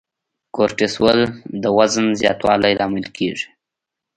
[0.55, 1.19] کورټیسول
[1.63, 3.47] د وزن زیاتوالي لامل کېږي.